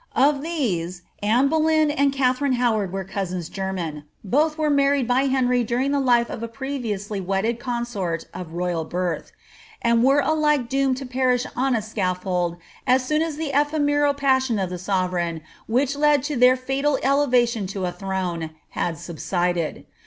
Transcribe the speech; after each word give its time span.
Of 0.15 0.41
these, 0.41 1.03
Anne 1.21 1.47
Boleyn 1.47 1.89
md 1.91 2.11
Katharine 2.13 2.53
Howard 2.53 2.91
were 2.91 3.03
cousins 3.03 3.49
german: 3.49 4.05
both 4.23 4.57
were 4.57 4.71
married 4.71 5.07
by 5.07 5.25
Henry 5.27 5.63
during 5.63 5.91
the 5.91 5.99
life 5.99 6.27
of 6.27 6.41
a 6.41 6.47
previously 6.47 7.21
wedded 7.21 7.59
consort 7.59 8.25
of 8.33 8.53
royal 8.53 8.83
birth, 8.83 9.31
■id 9.85 10.01
were 10.01 10.19
alike 10.21 10.67
doomed 10.69 10.97
to 10.97 11.05
perish 11.05 11.45
on 11.55 11.75
a 11.75 11.83
scaffold 11.83 12.57
as 12.87 13.05
soon 13.05 13.21
as 13.21 13.35
the 13.37 13.51
ephemeral 13.53 14.15
pmioD 14.15 14.63
of 14.63 14.71
the 14.71 14.79
sovereign, 14.79 15.41
which 15.67 15.95
led 15.95 16.23
to 16.23 16.35
their 16.35 16.55
fatal 16.55 16.97
elevation 17.03 17.67
to 17.67 17.85
a 17.85 17.91
throne, 17.91 18.49
had 18.69 18.97
subsided. 18.97 19.85